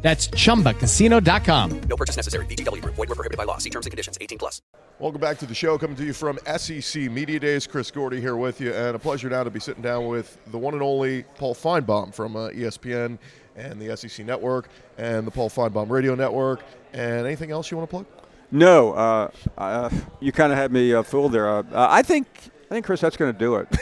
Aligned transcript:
That's 0.00 0.28
chumbacasino.com. 0.28 1.80
No 1.88 1.96
purchase 1.96 2.16
necessary. 2.16 2.46
VGW 2.46 2.82
Group. 2.82 2.94
Void 2.94 3.08
were 3.08 3.14
prohibited 3.16 3.36
by 3.36 3.44
law. 3.44 3.58
See 3.58 3.70
terms 3.70 3.86
and 3.86 3.90
conditions. 3.90 4.16
18 4.20 4.38
plus. 4.38 4.62
Welcome 5.00 5.20
back 5.20 5.38
to 5.38 5.46
the 5.46 5.54
show. 5.54 5.76
Coming 5.78 5.96
to 5.96 6.04
you 6.04 6.12
from 6.12 6.38
SEC 6.56 7.02
Media 7.10 7.38
Days. 7.38 7.66
Chris 7.66 7.90
Gordy 7.90 8.20
here 8.20 8.36
with 8.36 8.60
you, 8.60 8.72
and 8.72 8.96
a 8.96 8.98
pleasure 8.98 9.28
now 9.28 9.44
to 9.44 9.50
be 9.50 9.60
sitting 9.60 9.82
down 9.82 10.08
with 10.08 10.38
the 10.50 10.58
one 10.58 10.74
and 10.74 10.82
only 10.82 11.22
Paul 11.36 11.54
Finebaum 11.54 12.12
from 12.12 12.34
uh, 12.36 12.48
ESPN 12.50 13.18
and 13.56 13.80
the 13.80 13.96
SEC 13.96 14.24
Network 14.24 14.68
and 14.98 15.26
the 15.26 15.30
Paul 15.30 15.50
Finebaum 15.50 15.88
Radio 15.90 16.14
Network. 16.14 16.62
And 16.92 17.26
anything 17.26 17.50
else 17.50 17.70
you 17.70 17.76
want 17.76 17.88
to 17.88 17.96
plug? 17.96 18.06
No, 18.50 18.92
uh, 18.92 19.30
uh, 19.56 19.90
you 20.20 20.32
kind 20.32 20.52
of 20.52 20.58
had 20.58 20.72
me 20.72 20.94
uh, 20.94 21.02
fooled 21.02 21.32
there. 21.32 21.48
Uh, 21.48 21.64
I 21.72 22.02
think. 22.02 22.26
I 22.70 22.74
think 22.74 22.84
Chris, 22.84 23.00
that's 23.00 23.16
going 23.16 23.32
to 23.32 23.38
do 23.38 23.56
it. 23.56 23.68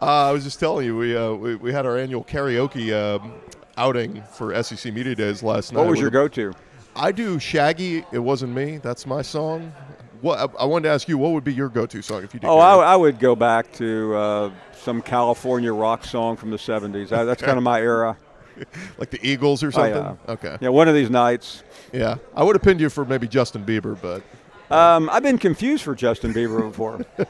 Uh, 0.00 0.28
I 0.28 0.32
was 0.32 0.42
just 0.42 0.58
telling 0.58 0.84
you, 0.84 0.96
we, 0.96 1.16
uh, 1.16 1.32
we 1.32 1.54
we 1.54 1.72
had 1.72 1.86
our 1.86 1.96
annual 1.96 2.24
karaoke 2.24 2.92
um, 2.92 3.34
outing 3.76 4.22
for 4.32 4.60
SEC 4.62 4.92
Media 4.92 5.14
Days 5.14 5.42
last 5.42 5.72
night. 5.72 5.80
what 5.80 5.88
was 5.88 6.00
your 6.00 6.10
go-to? 6.10 6.52
I 6.94 7.12
do 7.12 7.38
Shaggy. 7.38 8.04
It 8.12 8.18
wasn't 8.18 8.54
me. 8.54 8.78
That's 8.78 9.06
my 9.06 9.22
song. 9.22 9.72
What 10.20 10.38
I, 10.58 10.64
wanted 10.66 10.84
to 10.88 10.94
ask 10.94 11.08
you, 11.08 11.18
what 11.18 11.32
would 11.32 11.42
be 11.42 11.52
your 11.52 11.68
go-to 11.68 12.00
song 12.02 12.22
if 12.22 12.32
you 12.34 12.40
did? 12.40 12.46
Oh, 12.46 12.58
I. 12.58 12.92
I 12.92 12.96
would 12.96 13.18
go 13.18 13.34
back 13.34 13.72
to 13.74 14.14
uh, 14.14 14.50
some 14.72 15.02
California 15.02 15.72
rock 15.72 16.04
song 16.04 16.36
from 16.36 16.50
the 16.50 16.56
'70s. 16.58 17.08
That, 17.08 17.24
that's 17.24 17.42
kind 17.42 17.56
of 17.58 17.64
my 17.64 17.80
era. 17.80 18.16
like 18.98 19.10
the 19.10 19.18
Eagles 19.26 19.62
or 19.62 19.68
Oh, 19.68 19.70
something. 19.70 19.94
yeah. 19.94 20.14
Okay. 20.28 20.58
Yeah, 20.60 20.68
one 20.68 20.86
of 20.86 20.94
these 20.94 21.10
nights. 21.10 21.62
Yeah, 21.92 22.16
I 22.36 22.44
would 22.44 22.54
have 22.54 22.62
pinned 22.62 22.80
you 22.80 22.88
for 22.90 23.04
maybe 23.04 23.26
Justin 23.26 23.64
Bieber, 23.64 23.98
but 24.00 24.22
Um, 24.70 25.08
I've 25.10 25.22
been 25.24 25.38
confused 25.38 25.82
for 25.82 25.94
Justin 25.94 26.32
Bieber 26.32 26.60
before. 26.70 27.04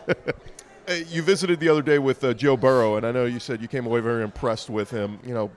You 0.88 1.22
visited 1.22 1.60
the 1.60 1.68
other 1.68 1.82
day 1.82 1.98
with 1.98 2.24
uh, 2.24 2.34
Joe 2.34 2.56
Burrow, 2.56 2.96
and 2.96 3.06
I 3.06 3.12
know 3.12 3.24
you 3.24 3.38
said 3.38 3.62
you 3.62 3.68
came 3.68 3.86
away 3.86 4.00
very 4.00 4.24
impressed 4.24 4.68
with 4.68 4.90
him. 4.90 5.18
You 5.24 5.32
know, 5.32 5.50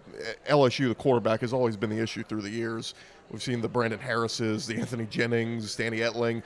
LSU, 0.48 0.88
the 0.88 0.96
quarterback, 0.96 1.42
has 1.42 1.52
always 1.52 1.76
been 1.76 1.90
the 1.90 2.00
issue 2.00 2.24
through 2.24 2.42
the 2.42 2.50
years. 2.50 2.94
We've 3.32 3.42
seen 3.42 3.60
the 3.60 3.68
Brandon 3.68 4.00
Harrises, 4.00 4.68
the 4.68 4.78
Anthony 4.78 5.06
Jennings, 5.08 5.76
Danny 5.76 6.00
Etling. 6.00 6.44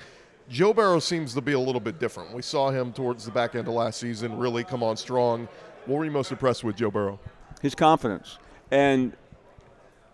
Joe 0.49 0.73
Burrow 0.73 0.99
seems 0.99 1.33
to 1.33 1.41
be 1.41 1.51
a 1.51 1.59
little 1.59 1.81
bit 1.81 1.99
different. 1.99 2.33
We 2.33 2.41
saw 2.41 2.71
him 2.71 2.93
towards 2.93 3.25
the 3.25 3.31
back 3.31 3.53
end 3.53 3.67
of 3.67 3.73
last 3.73 3.99
season 3.99 4.37
really 4.37 4.63
come 4.63 4.81
on 4.81 4.97
strong. 4.97 5.47
What 5.85 5.97
were 5.97 6.05
you 6.05 6.11
most 6.11 6.31
impressed 6.31 6.63
with 6.63 6.77
Joe 6.77 6.89
Burrow? 6.89 7.19
His 7.61 7.75
confidence 7.75 8.39
and 8.71 9.15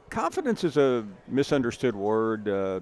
confidence 0.10 0.64
is 0.64 0.78
a 0.78 1.06
misunderstood 1.28 1.96
word. 1.96 2.48
Uh, 2.48 2.80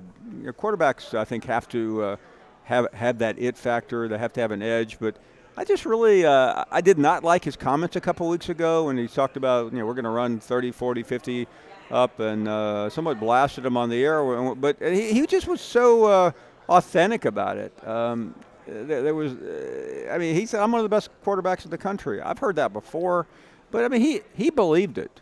quarterbacks, 0.52 1.18
I 1.18 1.26
think, 1.26 1.44
have 1.46 1.68
to 1.70 2.04
uh, 2.04 2.16
have 2.64 2.88
have 2.94 3.18
that 3.20 3.38
it 3.38 3.58
factor. 3.58 4.08
They 4.08 4.18
have 4.18 4.34
to 4.34 4.42
have 4.42 4.52
an 4.52 4.62
edge. 4.62 5.00
But 5.00 5.18
I 5.56 5.64
just 5.64 5.86
really, 5.86 6.26
uh, 6.26 6.66
I 6.72 6.82
did 6.82 6.98
not 6.98 7.24
like 7.24 7.44
his 7.44 7.56
comments 7.56 7.96
a 7.96 8.02
couple 8.02 8.28
weeks 8.28 8.50
ago 8.50 8.86
when 8.86 8.98
he 8.98 9.08
talked 9.08 9.38
about, 9.38 9.72
you 9.72 9.80
know, 9.80 9.86
we're 9.86 9.94
going 9.94 10.06
to 10.06 10.10
run 10.10 10.40
30, 10.40 10.72
40, 10.72 11.04
50 11.04 11.48
up, 11.92 12.20
and 12.20 12.48
uh, 12.48 12.90
somewhat 12.90 13.20
blasted 13.20 13.66
him 13.66 13.78
on 13.78 13.90
the 13.90 14.04
air. 14.04 14.24
But 14.56 14.78
he, 14.82 15.14
he 15.14 15.28
just 15.28 15.48
was 15.48 15.62
so 15.62 16.06
uh, 16.06 16.32
authentic 16.70 17.26
about 17.26 17.58
it. 17.58 17.88
Um, 17.88 18.34
there, 18.66 19.04
there 19.04 19.16
was, 19.16 19.34
uh, 19.34 20.10
I 20.12 20.18
mean, 20.18 20.34
he 20.36 20.46
said, 20.48 20.60
I'm 20.62 20.72
one 20.72 20.80
of 20.80 20.84
the 20.86 20.90
best 20.90 21.10
quarterbacks 21.24 21.66
in 21.66 21.72
the 21.72 21.78
country. 21.78 22.20
I've 22.22 22.40
heard 22.40 22.56
that 22.56 22.74
before. 22.74 23.28
But 23.70 23.86
I 23.86 23.88
mean, 23.90 24.02
he, 24.02 24.22
he 24.36 24.50
believed 24.50 24.98
it. 24.98 25.20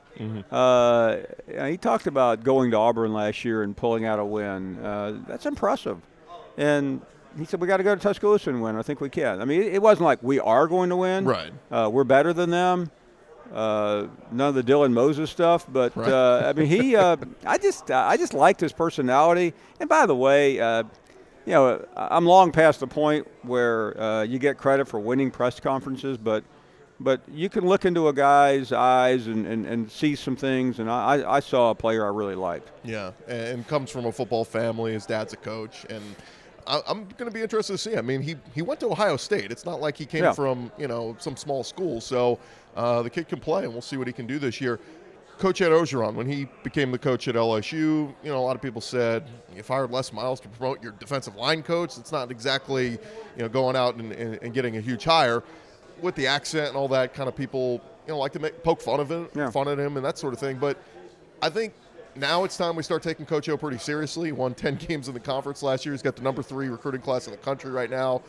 Uh, 0.52 1.18
he 1.69 1.78
talked 1.78 2.06
about 2.06 2.44
going 2.44 2.69
to 2.72 2.78
Auburn 2.78 3.12
last 3.13 3.44
year 3.44 3.63
and 3.63 3.75
pulling 3.75 4.06
out 4.06 4.19
a 4.19 4.25
win. 4.25 4.78
Uh, 4.84 5.19
that's 5.28 5.46
impressive. 5.46 6.00
And 6.58 7.02
he 7.38 7.46
said, 7.46 7.59
We 7.62 7.68
got 7.68 7.78
to 7.78 7.84
go 7.84 7.96
to 7.96 8.02
Tuscaloosa 8.02 8.50
and 8.50 8.62
win. 8.62 8.75
I 8.75 8.81
think 8.81 9.02
we 9.02 9.09
can. 9.09 9.42
I 9.42 9.46
mean, 9.46 9.62
it 9.64 9.81
wasn't 9.81 10.06
like 10.06 10.22
we 10.24 10.40
are 10.40 10.68
going 10.68 10.90
to 10.90 10.96
win. 10.97 11.25
Right. 11.25 11.52
Uh, 11.72 11.90
we're 11.92 12.03
better 12.03 12.34
than 12.34 12.50
them. 12.50 12.92
Uh, 13.53 14.08
none 14.31 14.50
of 14.50 14.56
the 14.56 14.64
Dylan 14.64 14.94
Moses 14.94 15.30
stuff, 15.30 15.66
but 15.68 15.96
Right. 15.96 16.09
uh, 16.09 16.44
I 16.46 16.53
mean, 16.53 16.68
he. 16.68 16.96
Uh, 16.96 17.18
I 17.46 17.58
just, 17.58 17.92
I 17.92 18.16
just 18.18 18.34
liked 18.34 18.62
his 18.62 18.72
personality. 18.72 19.53
And 19.80 19.90
by 19.90 20.06
the 20.06 20.16
way, 20.16 20.59
uh, 20.59 20.84
you 21.46 21.53
know, 21.53 21.86
I'm 21.97 22.25
long 22.25 22.52
past 22.52 22.80
the 22.80 22.88
point 22.88 23.28
where 23.42 24.00
uh, 24.00 24.24
you 24.24 24.40
get 24.40 24.58
credit 24.58 24.88
for 24.88 25.00
winning 25.00 25.31
press 25.31 25.59
conferences, 25.59 26.18
but 26.18 26.44
but 27.00 27.19
you 27.31 27.50
can 27.50 27.66
look 27.66 27.84
into 27.84 28.09
a 28.09 28.13
guy's 28.13 28.72
eyes 28.72 29.25
and, 29.25 29.48
and, 29.48 29.66
and 29.66 29.90
see 29.92 30.13
some 30.16 30.36
things. 30.36 30.78
And 30.80 30.88
I, 30.88 31.24
I 31.28 31.40
saw 31.40 31.72
a 31.72 31.75
player 31.75 32.06
I 32.06 32.09
really 32.09 32.36
liked. 32.36 32.69
Yeah, 32.84 33.12
and 33.28 33.68
comes 33.68 33.90
from 33.90 34.06
a 34.06 34.12
football 34.12 34.46
family. 34.46 34.94
His 34.94 35.08
dad's 35.08 35.34
a 35.34 35.38
coach, 35.38 35.84
and 35.90 36.03
I- 36.68 36.82
I'm 36.88 37.06
going 37.18 37.30
to 37.30 37.32
be 37.32 37.42
interested 37.42 37.74
to 37.74 37.78
see. 37.78 37.96
I 37.98 38.02
mean, 38.02 38.22
he 38.22 38.36
he 38.54 38.62
went 38.62 38.80
to 38.82 38.88
Ohio 38.88 39.18
State. 39.18 39.52
It's 39.52 39.66
not 39.66 39.82
like 39.82 39.98
he 39.98 40.06
came 40.06 40.24
Yeah. 40.24 40.34
from 40.34 40.72
you 40.78 40.88
know 40.88 41.16
some 41.20 41.36
small 41.36 41.64
school. 41.64 42.02
So 42.02 42.40
uh, 42.76 43.02
the 43.02 43.10
kid 43.10 43.28
can 43.28 43.40
play, 43.40 43.64
and 43.64 43.72
we'll 43.74 43.82
see 43.82 43.98
what 43.98 44.08
he 44.08 44.14
can 44.14 44.28
do 44.28 44.40
this 44.40 44.62
year. 44.62 44.80
Coach 45.38 45.60
Ed 45.62 45.70
Orgeron, 45.70 46.14
when 46.14 46.28
he 46.30 46.48
became 46.64 46.92
the 46.92 47.00
coach 47.00 47.28
at 47.28 47.34
LSU, 47.34 47.74
you 47.74 48.14
know, 48.26 48.38
a 48.38 48.46
lot 48.46 48.56
of 48.56 48.62
people 48.62 48.80
said 48.80 49.24
you 49.56 49.64
fired 49.64 49.90
Les 49.90 50.14
Miles 50.14 50.40
to 50.42 50.48
promote 50.50 50.84
your 50.84 50.92
defensive 50.94 51.36
line 51.36 51.64
coach. 51.64 51.98
It's 51.98 52.12
not 52.12 52.30
exactly, 52.30 52.92
you 52.92 53.00
know, 53.38 53.50
going 53.50 53.76
out 53.76 53.96
and, 53.96 54.12
and, 54.12 54.38
and 54.44 54.54
getting 54.54 54.78
a 54.78 54.82
huge 54.82 55.04
hire. 55.04 55.42
With 56.00 56.14
the 56.16 56.28
accent 56.28 56.68
and 56.68 56.78
all 56.78 56.88
that, 56.90 57.14
kind 57.16 57.28
of 57.28 57.36
people, 57.36 57.82
you 58.06 58.14
know, 58.14 58.20
like 58.20 58.34
to 58.34 58.40
make, 58.40 58.62
poke 58.64 58.82
fun 58.82 59.00
of 59.00 59.10
him, 59.10 59.30
Yeah. 59.36 59.50
fun 59.50 59.68
at 59.68 59.80
him, 59.80 59.98
and 59.98 60.06
that 60.06 60.18
sort 60.20 60.34
of 60.34 60.40
thing. 60.40 60.58
But 60.58 60.78
I 61.42 61.50
think 61.50 61.74
now 62.16 62.44
it's 62.44 62.58
time 62.58 62.76
we 62.76 62.84
start 62.84 63.04
taking 63.04 63.26
Coach 63.26 63.48
O 63.50 63.58
pretty 63.58 63.78
seriously. 63.78 64.30
He 64.30 64.32
won 64.32 64.54
10 64.54 64.76
games 64.88 65.08
in 65.08 65.14
the 65.14 65.20
conference 65.20 65.64
last 65.64 65.86
year. 65.86 65.94
He's 65.94 66.02
got 66.02 66.16
the 66.16 66.22
number 66.22 66.44
three 66.44 66.70
recruiting 66.70 67.02
class 67.02 67.28
in 67.28 67.32
the 67.32 67.38
country 67.38 67.72
right 67.72 67.90
now. 67.90 68.22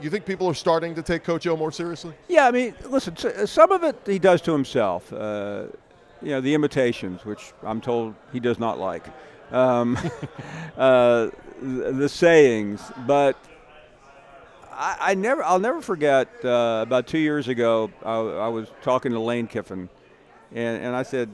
You 0.00 0.10
think 0.10 0.26
people 0.26 0.48
are 0.48 0.54
starting 0.54 0.94
to 0.96 1.02
take 1.02 1.22
Coach 1.22 1.46
O 1.46 1.56
more 1.56 1.70
seriously? 1.70 2.14
Yeah, 2.28 2.46
I 2.46 2.50
mean, 2.50 2.74
listen, 2.86 3.16
some 3.46 3.70
of 3.70 3.84
it 3.84 3.96
he 4.06 4.18
does 4.18 4.40
to 4.42 4.52
himself. 4.52 5.12
Uh, 5.12 5.66
you 6.20 6.30
know, 6.30 6.40
the 6.40 6.54
imitations, 6.54 7.24
which 7.24 7.52
I'm 7.62 7.80
told 7.80 8.14
he 8.32 8.40
does 8.40 8.58
not 8.58 8.78
like. 8.78 9.06
Um, 9.52 9.96
uh, 10.76 11.28
the, 11.60 11.92
the 11.92 12.08
sayings, 12.08 12.80
but 13.06 13.36
I, 14.72 14.96
I 15.00 15.14
never, 15.14 15.44
I'll 15.44 15.60
never 15.60 15.80
forget. 15.80 16.28
Uh, 16.44 16.80
about 16.82 17.06
two 17.06 17.18
years 17.18 17.48
ago, 17.48 17.90
I, 18.04 18.14
I 18.16 18.48
was 18.48 18.68
talking 18.82 19.12
to 19.12 19.20
Lane 19.20 19.46
Kiffin, 19.46 19.88
and, 20.52 20.82
and 20.82 20.96
I 20.96 21.02
said, 21.04 21.30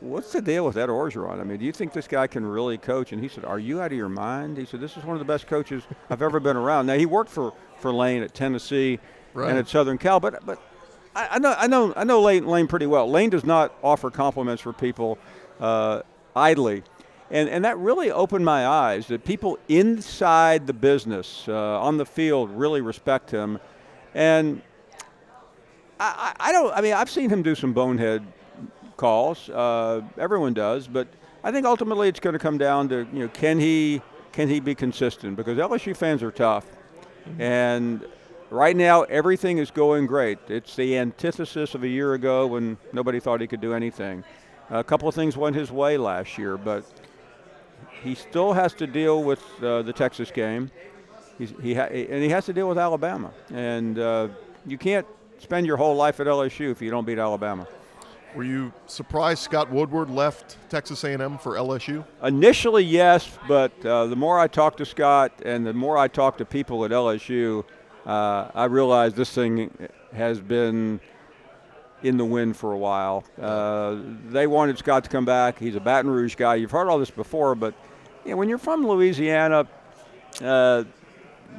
"What's 0.00 0.32
the 0.32 0.40
deal 0.42 0.64
with 0.64 0.76
Ed 0.76 0.88
Orgeron? 0.88 1.40
I 1.40 1.44
mean, 1.44 1.58
do 1.58 1.64
you 1.64 1.72
think 1.72 1.92
this 1.92 2.08
guy 2.08 2.26
can 2.26 2.44
really 2.46 2.78
coach?" 2.78 3.12
And 3.12 3.22
he 3.22 3.28
said, 3.28 3.44
"Are 3.44 3.58
you 3.58 3.80
out 3.80 3.92
of 3.92 3.98
your 3.98 4.08
mind?" 4.08 4.56
He 4.56 4.64
said, 4.64 4.80
"This 4.80 4.96
is 4.96 5.04
one 5.04 5.14
of 5.14 5.18
the 5.18 5.30
best 5.30 5.46
coaches 5.46 5.82
I've 6.08 6.22
ever 6.22 6.40
been 6.40 6.56
around." 6.56 6.86
Now 6.86 6.94
he 6.96 7.06
worked 7.06 7.30
for 7.30 7.52
for 7.78 7.92
Lane 7.92 8.22
at 8.22 8.34
Tennessee 8.34 8.98
Right. 9.32 9.48
and 9.50 9.58
at 9.58 9.68
Southern 9.68 9.98
Cal, 9.98 10.20
but 10.20 10.44
but 10.44 10.60
I, 11.14 11.28
I 11.32 11.38
know 11.38 11.54
I 11.56 11.66
know 11.66 11.92
I 11.96 12.04
know 12.04 12.20
Lane, 12.20 12.46
Lane 12.46 12.66
pretty 12.66 12.86
well. 12.86 13.08
Lane 13.10 13.30
does 13.30 13.44
not 13.44 13.72
offer 13.82 14.10
compliments 14.10 14.62
for 14.62 14.72
people 14.72 15.18
uh, 15.60 16.02
idly, 16.34 16.82
and 17.30 17.48
and 17.48 17.64
that 17.64 17.78
really 17.78 18.10
opened 18.10 18.44
my 18.44 18.66
eyes 18.66 19.06
that 19.08 19.24
people 19.24 19.58
inside 19.68 20.66
the 20.66 20.72
business 20.72 21.46
uh, 21.48 21.80
on 21.80 21.96
the 21.96 22.06
field 22.06 22.50
really 22.50 22.80
respect 22.80 23.30
him, 23.30 23.58
and 24.14 24.62
I 25.98 26.32
I 26.40 26.52
don't. 26.52 26.72
I 26.74 26.80
mean, 26.80 26.94
I've 26.94 27.10
seen 27.10 27.30
him 27.30 27.42
do 27.42 27.54
some 27.54 27.72
bonehead 27.72 28.24
calls. 29.00 29.48
Uh, 29.48 30.02
everyone 30.18 30.52
does, 30.52 30.86
but 30.86 31.08
I 31.42 31.50
think 31.50 31.64
ultimately 31.64 32.06
it's 32.08 32.20
going 32.20 32.34
to 32.34 32.38
come 32.38 32.58
down 32.58 32.90
to 32.90 33.06
you 33.12 33.20
know 33.20 33.28
can 33.28 33.58
he 33.58 34.02
can 34.32 34.48
he 34.48 34.60
be 34.60 34.74
consistent 34.74 35.36
because 35.36 35.56
LSU 35.56 35.96
fans 35.96 36.22
are 36.22 36.30
tough, 36.30 36.66
and 37.38 38.04
right 38.50 38.76
now 38.76 39.02
everything 39.04 39.56
is 39.56 39.70
going 39.70 40.06
great. 40.06 40.38
It's 40.48 40.76
the 40.76 40.98
antithesis 40.98 41.74
of 41.74 41.82
a 41.82 41.88
year 41.88 42.12
ago 42.12 42.46
when 42.46 42.76
nobody 42.92 43.20
thought 43.20 43.40
he 43.40 43.46
could 43.46 43.62
do 43.62 43.72
anything. 43.72 44.22
A 44.68 44.84
couple 44.84 45.08
of 45.08 45.14
things 45.14 45.34
went 45.36 45.56
his 45.56 45.72
way 45.72 45.96
last 45.96 46.36
year, 46.36 46.58
but 46.58 46.84
he 48.04 48.14
still 48.14 48.52
has 48.52 48.74
to 48.74 48.86
deal 48.86 49.24
with 49.24 49.42
uh, 49.62 49.82
the 49.82 49.92
Texas 49.92 50.30
game. 50.30 50.70
He's, 51.38 51.54
he 51.62 51.74
ha- 51.74 51.90
and 51.90 52.22
he 52.22 52.28
has 52.28 52.44
to 52.46 52.52
deal 52.52 52.68
with 52.68 52.78
Alabama, 52.78 53.32
and 53.50 53.98
uh, 53.98 54.28
you 54.66 54.76
can't 54.76 55.06
spend 55.38 55.66
your 55.66 55.78
whole 55.78 55.96
life 55.96 56.20
at 56.20 56.26
LSU 56.26 56.70
if 56.70 56.82
you 56.82 56.90
don't 56.90 57.06
beat 57.06 57.18
Alabama. 57.18 57.66
Were 58.34 58.44
you 58.44 58.72
surprised 58.86 59.42
Scott 59.42 59.70
Woodward 59.70 60.08
left 60.08 60.56
Texas 60.68 61.02
A&M 61.02 61.38
for 61.38 61.54
LSU? 61.54 62.04
Initially, 62.22 62.84
yes, 62.84 63.38
but 63.48 63.72
uh, 63.84 64.06
the 64.06 64.14
more 64.14 64.38
I 64.38 64.46
talked 64.46 64.78
to 64.78 64.86
Scott 64.86 65.32
and 65.44 65.66
the 65.66 65.72
more 65.72 65.98
I 65.98 66.06
talked 66.06 66.38
to 66.38 66.44
people 66.44 66.84
at 66.84 66.92
LSU, 66.92 67.64
uh, 68.06 68.48
I 68.54 68.64
realized 68.66 69.16
this 69.16 69.34
thing 69.34 69.70
has 70.14 70.40
been 70.40 71.00
in 72.04 72.16
the 72.16 72.24
wind 72.24 72.56
for 72.56 72.72
a 72.72 72.78
while. 72.78 73.24
Uh, 73.40 73.96
they 74.28 74.46
wanted 74.46 74.78
Scott 74.78 75.02
to 75.04 75.10
come 75.10 75.24
back. 75.24 75.58
He's 75.58 75.74
a 75.74 75.80
Baton 75.80 76.10
Rouge 76.10 76.36
guy. 76.36 76.54
You've 76.54 76.70
heard 76.70 76.88
all 76.88 77.00
this 77.00 77.10
before, 77.10 77.56
but 77.56 77.74
you 78.24 78.30
know, 78.30 78.36
when 78.36 78.48
you're 78.48 78.58
from 78.58 78.86
Louisiana, 78.86 79.66
uh, 80.40 80.84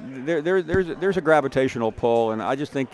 there, 0.06 0.42
there, 0.42 0.62
there's 0.62 0.88
there's 1.00 1.18
a 1.18 1.22
gravitational 1.22 1.92
pull, 1.92 2.32
and 2.32 2.42
I 2.42 2.56
just 2.56 2.72
think 2.72 2.90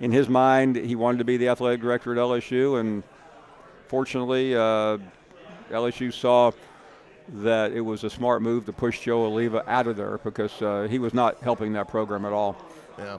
in 0.00 0.12
his 0.12 0.28
mind 0.28 0.76
he 0.76 0.94
wanted 0.94 1.18
to 1.18 1.24
be 1.24 1.36
the 1.36 1.48
athletic 1.48 1.80
director 1.80 2.12
at 2.12 2.18
LSU, 2.18 2.80
and 2.80 3.02
fortunately, 3.88 4.54
uh, 4.54 4.98
LSU 5.70 6.12
saw 6.12 6.52
that 7.28 7.72
it 7.72 7.80
was 7.80 8.04
a 8.04 8.10
smart 8.10 8.42
move 8.42 8.66
to 8.66 8.72
push 8.72 9.00
Joe 9.00 9.30
Alleva 9.30 9.66
out 9.66 9.86
of 9.86 9.96
there 9.96 10.18
because 10.18 10.62
uh, 10.62 10.86
he 10.88 10.98
was 10.98 11.12
not 11.12 11.40
helping 11.42 11.72
that 11.72 11.88
program 11.88 12.24
at 12.24 12.32
all. 12.32 12.56
Yeah. 12.98 13.18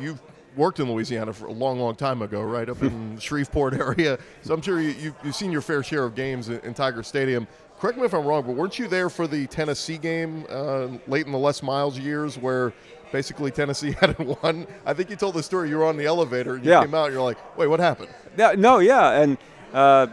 You've 0.00 0.20
worked 0.56 0.80
in 0.80 0.90
Louisiana 0.90 1.32
for 1.32 1.46
a 1.46 1.52
long, 1.52 1.78
long 1.78 1.94
time 1.94 2.22
ago, 2.22 2.42
right? 2.42 2.68
Up 2.68 2.82
in 2.82 3.14
the 3.16 3.20
Shreveport 3.20 3.74
area. 3.74 4.18
So 4.42 4.54
I'm 4.54 4.62
sure 4.62 4.80
you, 4.80 4.90
you, 4.90 5.14
have 5.22 5.34
seen 5.34 5.52
your 5.52 5.60
fair 5.60 5.82
share 5.82 6.04
of 6.04 6.14
games 6.14 6.48
in, 6.48 6.58
in, 6.60 6.74
Tiger 6.74 7.02
Stadium. 7.02 7.46
Correct 7.78 7.98
me 7.98 8.04
if 8.04 8.14
I'm 8.14 8.26
wrong, 8.26 8.42
but 8.42 8.56
weren't 8.56 8.78
you 8.78 8.88
there 8.88 9.08
for 9.08 9.26
the 9.26 9.46
Tennessee 9.46 9.98
game 9.98 10.46
uh, 10.48 10.88
late 11.06 11.26
in 11.26 11.32
the 11.32 11.38
Les 11.38 11.62
Miles 11.62 11.98
years 11.98 12.36
where 12.36 12.72
basically 13.12 13.50
Tennessee 13.50 13.92
had 14.00 14.18
won? 14.18 14.66
I 14.86 14.94
think 14.94 15.10
you 15.10 15.16
told 15.16 15.34
the 15.34 15.42
story. 15.42 15.68
You 15.68 15.78
were 15.78 15.86
on 15.86 15.96
the 15.96 16.06
elevator 16.06 16.54
and 16.56 16.64
you 16.64 16.70
yeah. 16.70 16.82
came 16.82 16.94
out 16.94 17.06
and 17.06 17.14
you're 17.14 17.22
like, 17.22 17.38
wait, 17.58 17.66
what 17.66 17.80
happened? 17.80 18.08
Yeah, 18.36 18.54
no, 18.56 18.78
yeah. 18.78 19.20
And 19.20 19.38
uh, 19.72 20.06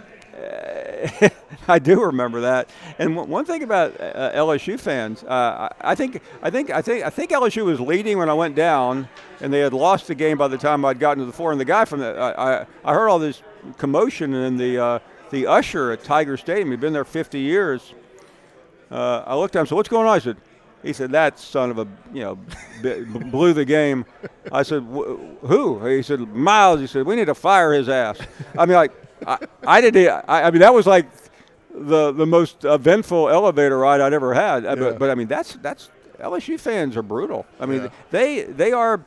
I 1.68 1.80
do 1.80 2.04
remember 2.04 2.42
that. 2.42 2.70
And 3.00 3.16
one 3.16 3.46
thing 3.46 3.64
about 3.64 4.00
uh, 4.00 4.32
LSU 4.34 4.80
fans, 4.80 5.24
uh, 5.24 5.70
I 5.82 5.96
think, 5.96 6.22
I 6.42 6.50
think, 6.50 6.70
I 6.70 6.82
think, 6.82 7.04
I 7.04 7.10
think 7.10 7.32
LSU 7.32 7.66
was 7.66 7.80
leading 7.80 8.18
when 8.18 8.30
I 8.30 8.34
went 8.34 8.56
down, 8.56 9.08
and 9.42 9.52
they 9.52 9.60
had 9.60 9.74
lost 9.74 10.08
the 10.08 10.16
game 10.16 10.38
by 10.38 10.48
the 10.48 10.58
time 10.58 10.84
I'd 10.86 11.00
gotten 11.00 11.20
to 11.20 11.26
the 11.26 11.34
floor. 11.34 11.52
And 11.52 11.60
the 11.60 11.66
guy 11.66 11.86
from 11.86 12.00
the, 12.02 12.18
I, 12.18 12.66
I 12.84 12.94
heard 12.94 13.10
all 13.10 13.20
this 13.20 13.42
commotion, 13.78 14.34
and 14.34 14.60
the 14.60 14.78
uh, 14.78 15.00
the 15.32 15.48
usher 15.48 15.92
at 15.92 16.04
Tiger 16.04 16.38
Stadium, 16.38 16.72
he'd 16.72 16.80
been 16.80 16.94
there 16.94 17.06
50 17.06 17.40
years. 17.40 17.94
Uh, 18.92 19.24
I 19.26 19.36
looked 19.36 19.56
at 19.56 19.60
him, 19.60 19.62
and 19.62 19.70
said, 19.70 19.76
"What's 19.76 19.90
going 19.90 20.08
on?" 20.08 20.16
I 20.16 20.20
said. 20.20 20.38
He 20.86 20.94
said, 20.94 21.12
"That 21.12 21.40
son 21.40 21.72
of 21.72 21.80
a, 21.80 21.88
you 22.14 22.22
know, 22.22 22.38
blew 23.32 23.54
the 23.54 23.66
game." 23.66 24.06
I 24.52 24.62
said, 24.62 24.84
"Who?" 24.84 25.84
He 25.84 26.04
said, 26.04 26.20
"Miles." 26.20 26.80
He 26.80 26.86
said, 26.86 27.08
"We 27.08 27.16
need 27.16 27.26
to 27.26 27.34
fire 27.34 27.74
his 27.74 27.90
ass." 27.90 28.20
I 28.58 28.68
mean, 28.68 28.76
like, 28.76 28.92
I, 29.26 29.40
I 29.66 29.82
didn't. 29.82 30.08
I, 30.28 30.44
I, 30.44 30.52
mean, 30.52 30.62
that 30.62 30.74
was 30.74 30.86
like 30.86 31.08
the 31.74 32.12
the 32.12 32.28
most 32.28 32.66
eventful 32.66 33.30
elevator 33.30 33.80
ride 33.80 34.00
I'd 34.00 34.14
ever 34.14 34.36
had. 34.36 34.64
Uh, 34.64 34.70
yeah. 34.70 34.76
But, 34.76 35.00
but 35.00 35.10
I 35.10 35.16
mean, 35.16 35.28
that's 35.28 35.56
that's 35.56 35.90
LSU 36.20 36.60
fans 36.60 36.96
are 36.96 37.04
brutal. 37.04 37.48
I 37.60 37.66
mean, 37.66 37.82
yeah. 37.82 37.90
they 38.12 38.44
they 38.44 38.72
are 38.72 39.04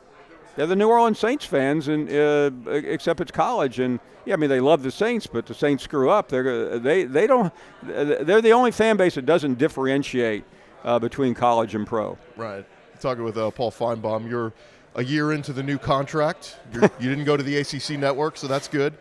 they're 0.57 0.67
the 0.67 0.75
New 0.75 0.89
Orleans 0.89 1.17
Saints 1.17 1.45
fans, 1.45 1.87
and 1.87 2.09
uh, 2.09 2.51
except 2.71 3.21
it's 3.21 3.31
college, 3.31 3.79
and 3.79 4.01
yeah, 4.25 4.33
I 4.33 4.37
mean 4.37 4.49
they 4.49 4.59
love 4.59 4.83
the 4.83 4.91
Saints, 4.91 5.27
but 5.27 5.45
the 5.45 5.53
Saints 5.53 5.85
screw 5.85 6.09
up. 6.09 6.27
They're 6.27 6.77
they 6.77 7.05
they 7.05 7.25
don't. 7.25 7.53
They're 7.83 8.41
the 8.41 8.51
only 8.51 8.71
fan 8.71 8.97
base 8.97 9.15
that 9.15 9.25
doesn't 9.25 9.57
differentiate 9.57 10.43
uh, 10.83 10.99
between 10.99 11.33
college 11.33 11.75
and 11.75 11.85
pro. 11.85 12.17
Right. 12.35 12.65
Talking 12.99 13.23
with 13.23 13.37
uh, 13.37 13.51
Paul 13.51 13.71
Finebaum, 13.71 14.29
you're 14.29 14.53
a 14.95 15.03
year 15.03 15.31
into 15.31 15.53
the 15.53 15.63
new 15.63 15.77
contract. 15.77 16.57
you 16.73 17.09
didn't 17.09 17.25
go 17.25 17.37
to 17.37 17.43
the 17.43 17.57
ACC 17.57 17.91
network, 17.91 18.37
so 18.37 18.47
that's 18.47 18.67
good. 18.67 18.93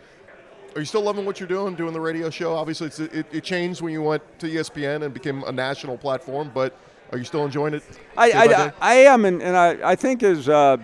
Are 0.75 0.81
you 0.81 0.85
still 0.85 1.03
loving 1.03 1.25
what 1.25 1.41
you're 1.41 1.49
doing, 1.49 1.75
doing 1.75 1.93
the 1.93 2.01
radio 2.01 2.31
show? 2.31 2.55
Obviously, 2.55 2.89
it, 3.07 3.27
it, 3.33 3.43
changed 3.43 3.81
when 3.81 3.93
you 3.93 4.03
went 4.03 4.23
to 4.39 4.47
ESPN 4.47 5.03
and 5.03 5.13
became 5.13 5.43
a 5.45 5.53
national 5.53 5.97
platform, 5.97 6.51
but 6.55 6.77
are 7.11 7.19
you 7.19 7.25
still 7.25 7.45
enjoying 7.45 7.75
it? 7.75 7.83
I, 8.17 8.31
I, 8.31 8.73
I, 8.81 8.95
am, 8.95 9.25
and, 9.25 9.43
and 9.43 9.57
I, 9.57 9.79
I 9.83 9.97
think 9.97 10.23
as 10.23 10.49
uh, 10.49 10.77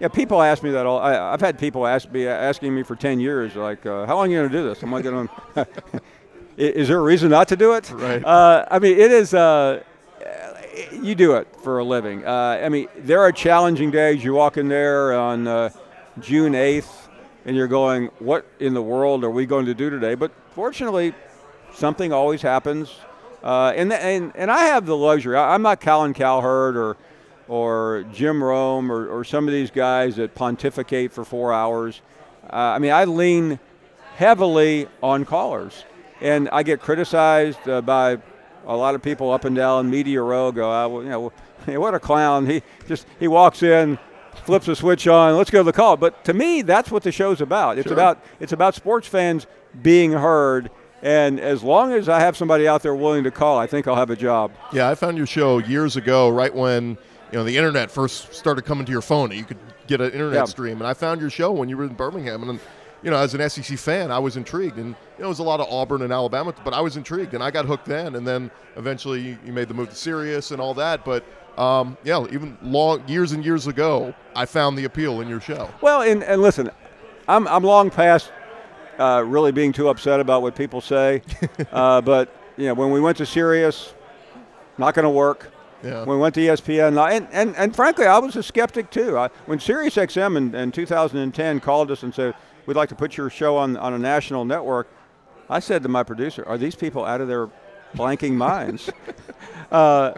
yeah, 0.00 0.08
people 0.08 0.42
ask 0.42 0.62
me 0.62 0.70
that 0.72 0.84
all. 0.84 0.98
I, 0.98 1.12
have 1.12 1.40
had 1.40 1.58
people 1.58 1.86
ask 1.86 2.10
me 2.10 2.26
asking 2.26 2.74
me 2.74 2.82
for 2.82 2.96
ten 2.96 3.20
years, 3.20 3.54
like, 3.54 3.86
uh, 3.86 4.04
"How 4.06 4.16
long 4.16 4.26
are 4.26 4.30
you 4.30 4.38
going 4.38 4.50
to 4.50 4.56
do 4.56 4.68
this?" 4.68 4.82
I'm 4.82 4.90
like, 4.90 5.04
going 5.04 5.28
to. 5.54 5.66
Is 6.56 6.88
there 6.88 6.98
a 6.98 7.02
reason 7.02 7.30
not 7.30 7.48
to 7.48 7.56
do 7.56 7.74
it? 7.74 7.90
Right. 7.90 8.24
Uh, 8.24 8.64
I 8.70 8.78
mean, 8.78 8.98
it 8.98 9.10
is. 9.10 9.32
Uh, 9.32 9.82
you 10.92 11.14
do 11.14 11.34
it 11.34 11.48
for 11.62 11.78
a 11.78 11.84
living. 11.84 12.24
Uh, 12.24 12.60
I 12.62 12.68
mean, 12.68 12.88
there 12.96 13.20
are 13.20 13.32
challenging 13.32 13.90
days. 13.90 14.24
You 14.24 14.34
walk 14.34 14.56
in 14.56 14.68
there 14.68 15.12
on 15.12 15.46
uh, 15.46 15.70
June 16.20 16.52
8th 16.52 17.08
and 17.44 17.56
you're 17.56 17.68
going, 17.68 18.06
what 18.18 18.46
in 18.58 18.74
the 18.74 18.82
world 18.82 19.24
are 19.24 19.30
we 19.30 19.46
going 19.46 19.66
to 19.66 19.74
do 19.74 19.90
today? 19.90 20.14
But 20.14 20.32
fortunately, 20.52 21.14
something 21.74 22.12
always 22.12 22.42
happens. 22.42 22.94
Uh, 23.42 23.72
and, 23.76 23.92
and, 23.92 24.32
and 24.34 24.50
I 24.50 24.64
have 24.64 24.86
the 24.86 24.96
luxury. 24.96 25.36
I, 25.36 25.54
am 25.54 25.62
not 25.62 25.80
Colin 25.80 26.14
Cowherd 26.14 26.76
or, 26.76 26.96
or 27.46 28.06
Jim 28.12 28.42
Rome 28.42 28.90
or, 28.90 29.06
or 29.08 29.24
some 29.24 29.46
of 29.46 29.52
these 29.52 29.70
guys 29.70 30.16
that 30.16 30.34
pontificate 30.34 31.12
for 31.12 31.24
four 31.24 31.52
hours. 31.52 32.00
Uh, 32.44 32.56
I 32.56 32.78
mean, 32.78 32.92
I 32.92 33.04
lean 33.04 33.58
heavily 34.16 34.88
on 35.02 35.24
callers. 35.26 35.84
And 36.20 36.48
I 36.50 36.62
get 36.62 36.80
criticized 36.80 37.68
uh, 37.68 37.82
by 37.82 38.18
a 38.66 38.76
lot 38.76 38.94
of 38.94 39.02
people 39.02 39.30
up 39.30 39.44
and 39.44 39.54
down 39.54 39.90
Media 39.90 40.22
Row 40.22 40.52
go, 40.52 40.70
oh, 40.70 41.00
you 41.00 41.08
know, 41.08 41.32
what 41.80 41.94
a 41.94 42.00
clown. 42.00 42.46
He 42.46 42.62
just, 42.86 43.06
he 43.18 43.28
walks 43.28 43.62
in, 43.62 43.98
flips 44.44 44.68
a 44.68 44.76
switch 44.76 45.06
on. 45.06 45.36
Let's 45.36 45.50
go 45.50 45.58
to 45.58 45.64
the 45.64 45.72
call. 45.72 45.96
But 45.96 46.24
to 46.24 46.34
me, 46.34 46.62
that's 46.62 46.90
what 46.90 47.02
the 47.02 47.12
show's 47.12 47.40
about. 47.40 47.78
It's 47.78 47.88
sure. 47.88 47.94
about 47.94 48.22
it's 48.40 48.52
about 48.52 48.74
sports 48.74 49.06
fans 49.06 49.46
being 49.82 50.12
heard. 50.12 50.70
And 51.02 51.38
as 51.38 51.62
long 51.62 51.92
as 51.92 52.08
I 52.08 52.20
have 52.20 52.36
somebody 52.36 52.66
out 52.66 52.82
there 52.82 52.94
willing 52.94 53.24
to 53.24 53.30
call, 53.30 53.58
I 53.58 53.66
think 53.66 53.86
I'll 53.86 53.94
have 53.94 54.10
a 54.10 54.16
job. 54.16 54.52
Yeah, 54.72 54.88
I 54.88 54.94
found 54.94 55.18
your 55.18 55.26
show 55.26 55.58
years 55.58 55.96
ago, 55.96 56.30
right 56.30 56.54
when 56.54 56.96
you 57.30 57.38
know 57.38 57.44
the 57.44 57.56
internet 57.56 57.90
first 57.90 58.32
started 58.34 58.62
coming 58.62 58.86
to 58.86 58.92
your 58.92 59.02
phone. 59.02 59.30
You 59.30 59.44
could 59.44 59.58
get 59.86 60.00
an 60.00 60.12
internet 60.12 60.34
yeah. 60.34 60.44
stream, 60.44 60.78
and 60.78 60.86
I 60.86 60.94
found 60.94 61.20
your 61.20 61.30
show 61.30 61.52
when 61.52 61.68
you 61.68 61.76
were 61.76 61.84
in 61.84 61.94
Birmingham, 61.94 62.48
and 62.48 62.60
you 63.04 63.10
know, 63.10 63.18
as 63.18 63.34
an 63.34 63.48
SEC 63.50 63.78
fan, 63.78 64.10
I 64.10 64.18
was 64.18 64.38
intrigued, 64.38 64.78
and 64.78 64.88
you 64.88 65.20
know, 65.20 65.26
it 65.26 65.28
was 65.28 65.38
a 65.38 65.44
lot 65.44 65.60
of 65.60 65.68
Auburn 65.70 66.00
and 66.00 66.12
Alabama, 66.12 66.54
but 66.64 66.72
I 66.72 66.80
was 66.80 66.96
intrigued, 66.96 67.34
and 67.34 67.42
I 67.42 67.50
got 67.50 67.66
hooked 67.66 67.84
then, 67.84 68.14
and 68.14 68.26
then 68.26 68.50
eventually 68.76 69.38
you 69.44 69.52
made 69.52 69.68
the 69.68 69.74
move 69.74 69.90
to 69.90 69.94
Sirius 69.94 70.52
and 70.52 70.60
all 70.60 70.72
that, 70.74 71.04
but 71.04 71.22
um, 71.58 71.98
yeah, 72.02 72.24
even 72.32 72.56
long 72.62 73.06
years 73.06 73.32
and 73.32 73.44
years 73.44 73.66
ago, 73.66 74.14
I 74.34 74.46
found 74.46 74.78
the 74.78 74.84
appeal 74.84 75.20
in 75.20 75.28
your 75.28 75.40
show. 75.40 75.68
Well, 75.82 76.00
and, 76.00 76.24
and 76.24 76.40
listen, 76.40 76.70
I'm, 77.28 77.46
I'm 77.46 77.62
long 77.62 77.90
past 77.90 78.32
uh, 78.98 79.22
really 79.24 79.52
being 79.52 79.72
too 79.72 79.88
upset 79.88 80.18
about 80.18 80.40
what 80.40 80.56
people 80.56 80.80
say, 80.80 81.22
uh, 81.72 82.00
but 82.00 82.34
you 82.56 82.66
know, 82.66 82.74
when 82.74 82.90
we 82.90 83.00
went 83.02 83.18
to 83.18 83.26
Sirius, 83.26 83.92
not 84.78 84.94
going 84.94 85.04
to 85.04 85.10
work. 85.10 85.50
Yeah. 85.82 85.98
When 86.04 86.16
we 86.16 86.22
went 86.22 86.34
to 86.36 86.40
ESPN, 86.40 86.96
and, 87.12 87.28
and, 87.30 87.54
and 87.56 87.76
frankly, 87.76 88.06
I 88.06 88.16
was 88.16 88.36
a 88.36 88.42
skeptic 88.42 88.90
too. 88.90 89.18
I, 89.18 89.28
when 89.44 89.60
Sirius 89.60 89.96
XM 89.96 90.38
in, 90.38 90.54
in 90.54 90.72
2010 90.72 91.60
called 91.60 91.90
us 91.90 92.02
and 92.02 92.14
said, 92.14 92.34
we'd 92.66 92.76
like 92.76 92.88
to 92.90 92.94
put 92.94 93.16
your 93.16 93.30
show 93.30 93.56
on, 93.56 93.76
on 93.76 93.94
a 93.94 93.98
national 93.98 94.44
network, 94.44 94.88
I 95.48 95.60
said 95.60 95.82
to 95.82 95.88
my 95.88 96.02
producer, 96.02 96.44
are 96.46 96.58
these 96.58 96.74
people 96.74 97.04
out 97.04 97.20
of 97.20 97.28
their 97.28 97.48
blanking 97.94 98.32
minds? 98.32 98.90
uh, 99.70 100.14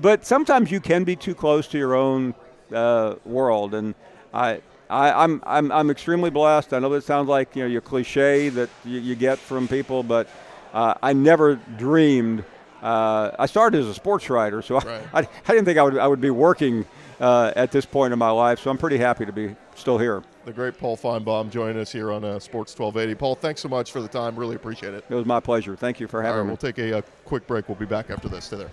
but 0.00 0.26
sometimes 0.26 0.70
you 0.70 0.80
can 0.80 1.04
be 1.04 1.16
too 1.16 1.34
close 1.34 1.68
to 1.68 1.78
your 1.78 1.94
own 1.94 2.34
uh, 2.72 3.16
world, 3.24 3.74
and 3.74 3.94
I. 4.32 4.62
I, 4.90 5.24
am 5.24 5.42
I'm, 5.46 5.70
I'm, 5.70 5.72
I'm 5.72 5.90
extremely 5.90 6.28
blessed. 6.28 6.74
I 6.74 6.78
know 6.78 6.90
that 6.90 7.04
sounds 7.04 7.26
like 7.26 7.56
you 7.56 7.62
know 7.62 7.68
your 7.68 7.80
cliche 7.80 8.50
that 8.50 8.68
you, 8.84 9.00
you 9.00 9.14
get 9.14 9.38
from 9.38 9.66
people, 9.66 10.02
but 10.02 10.28
uh, 10.74 10.94
I 11.02 11.14
never 11.14 11.56
dreamed. 11.78 12.44
Uh, 12.82 13.30
I 13.38 13.46
started 13.46 13.80
as 13.80 13.86
a 13.86 13.94
sports 13.94 14.28
writer, 14.28 14.60
so 14.60 14.78
right. 14.80 15.02
I, 15.14 15.20
I, 15.20 15.28
I, 15.46 15.52
didn't 15.52 15.64
think 15.64 15.78
I 15.78 15.82
would 15.82 15.96
I 15.96 16.06
would 16.06 16.20
be 16.20 16.30
working 16.30 16.84
uh, 17.20 17.52
at 17.56 17.72
this 17.72 17.84
point 17.84 18.12
in 18.12 18.18
my 18.18 18.30
life. 18.30 18.60
So 18.60 18.70
I'm 18.70 18.78
pretty 18.78 18.98
happy 18.98 19.26
to 19.26 19.32
be 19.32 19.54
still 19.74 19.98
here. 19.98 20.22
The 20.44 20.52
great 20.52 20.78
Paul 20.78 20.96
Finebaum 20.96 21.50
joining 21.50 21.80
us 21.80 21.90
here 21.90 22.12
on 22.12 22.24
uh, 22.24 22.38
Sports 22.38 22.78
1280. 22.78 23.18
Paul, 23.18 23.34
thanks 23.34 23.60
so 23.60 23.68
much 23.68 23.92
for 23.92 24.02
the 24.02 24.08
time. 24.08 24.36
Really 24.36 24.56
appreciate 24.56 24.94
it. 24.94 25.04
It 25.08 25.14
was 25.14 25.26
my 25.26 25.40
pleasure. 25.40 25.76
Thank 25.76 26.00
you 26.00 26.06
for 26.06 26.22
having 26.22 26.38
right, 26.38 26.44
me. 26.44 26.48
We'll 26.48 26.56
take 26.56 26.78
a, 26.78 26.98
a, 26.98 27.02
quick 27.24 27.46
break. 27.46 27.68
We'll 27.68 27.78
be 27.78 27.86
back 27.86 28.10
after 28.10 28.28
this. 28.28 28.44
Stay 28.46 28.58
there. 28.58 28.70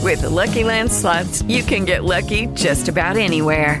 With 0.00 0.20
the 0.20 0.30
Lucky 0.30 0.64
Land 0.64 0.92
slots, 0.92 1.42
you 1.42 1.62
can 1.62 1.86
get 1.86 2.04
lucky 2.04 2.46
just 2.48 2.88
about 2.88 3.16
anywhere. 3.16 3.80